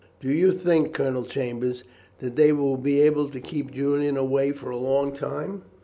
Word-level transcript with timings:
"Do 0.19 0.29
you 0.33 0.51
think, 0.51 0.93
Colonel 0.95 1.25
Chambers, 1.25 1.83
that 2.21 2.35
they 2.35 2.51
will 2.51 2.75
be 2.75 3.01
able 3.01 3.29
to 3.29 3.39
keep 3.39 3.69
Julian 3.69 4.17
away 4.17 4.51
for 4.51 4.71
a 4.71 4.75
long 4.77 5.11
time?" 5.13 5.61